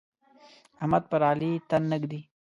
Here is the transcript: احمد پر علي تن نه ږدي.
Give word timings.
احمد 0.81 1.03
پر 1.09 1.21
علي 1.29 1.51
تن 1.69 1.81
نه 1.91 1.97
ږدي. 2.01 2.21